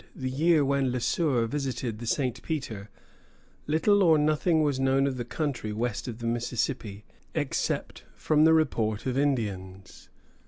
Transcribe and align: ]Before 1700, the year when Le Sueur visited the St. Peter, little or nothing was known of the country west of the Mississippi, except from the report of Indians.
]Before 0.01 0.15
1700, 0.15 0.23
the 0.33 0.43
year 0.47 0.65
when 0.65 0.91
Le 0.91 0.99
Sueur 0.99 1.45
visited 1.45 1.99
the 1.99 2.07
St. 2.07 2.41
Peter, 2.41 2.89
little 3.67 4.01
or 4.01 4.17
nothing 4.17 4.63
was 4.63 4.79
known 4.79 5.05
of 5.05 5.17
the 5.17 5.23
country 5.23 5.71
west 5.71 6.07
of 6.07 6.17
the 6.17 6.25
Mississippi, 6.25 7.03
except 7.35 8.03
from 8.15 8.43
the 8.43 8.53
report 8.55 9.05
of 9.05 9.15
Indians. 9.15 10.09